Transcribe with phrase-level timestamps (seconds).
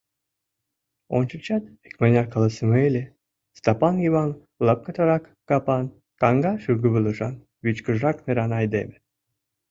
[1.17, 3.03] Ончычат икмыняр каласыме ыле,
[3.57, 4.31] Стапан Йыван
[4.65, 5.85] лапкатарак капан,
[6.21, 8.95] каҥга шӱргывылышан, вичкыжрак неран айдеме.